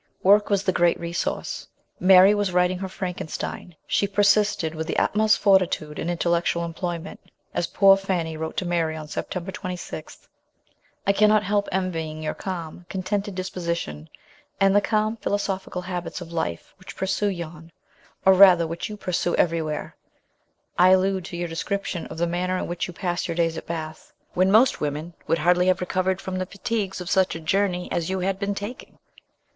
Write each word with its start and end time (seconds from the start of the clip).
Work 0.23 0.49
was 0.49 0.63
the 0.63 0.71
great 0.71 0.99
resource. 0.99 1.67
Mary 1.99 2.33
was 2.33 2.51
writing 2.51 2.79
her 2.79 2.89
Frankenstein. 2.89 3.75
She 3.85 4.07
persisted 4.07 4.73
with 4.73 4.87
the 4.87 4.97
utmost 4.97 5.37
fortitude 5.37 5.99
in 5.99 6.09
intellectual 6.09 6.65
employment, 6.65 7.19
as 7.53 7.67
poor 7.67 7.95
Fanny 7.95 8.35
wrote 8.35 8.57
to 8.57 8.65
Mary 8.65 8.95
on 8.95 9.07
September 9.07 9.51
26:" 9.51 10.27
I 11.05 11.13
cannot 11.13 11.43
help 11.43 11.69
envying 11.71 12.23
your 12.23 12.33
calm, 12.33 12.87
contented 12.89 13.35
disposition, 13.35 14.09
aud 14.59 14.73
the 14.73 14.81
calm 14.81 15.17
philosophical 15.17 15.83
habits 15.83 16.19
of 16.19 16.31
life 16.33 16.73
which 16.79 16.97
pursue 16.97 17.29
you; 17.29 17.69
or, 18.25 18.33
rather, 18.33 18.65
which 18.65 18.89
you 18.89 18.97
pursue 18.97 19.35
everywhere; 19.35 19.95
I 20.79 20.89
allude 20.89 21.25
to 21.25 21.37
your 21.37 21.47
description 21.47 22.07
of 22.07 22.17
the 22.17 22.25
manner 22.25 22.57
in 22.57 22.65
which 22.65 22.87
you 22.87 22.91
pass 22.95 23.27
your 23.27 23.35
days 23.35 23.55
at 23.55 23.67
Bath, 23.67 24.13
when 24.33 24.49
most 24.49 24.81
women 24.81 25.13
would 25.27 25.37
hardly 25.37 25.67
have 25.67 25.79
recovered 25.79 26.19
from 26.19 26.39
the 26.39 26.47
fatigues 26.47 27.01
of 27.01 27.09
such 27.11 27.35
a 27.35 27.39
journey 27.39 27.87
as 27.91 28.09
you 28.09 28.21
had 28.21 28.39
been 28.39 28.55
taking." 28.55 28.97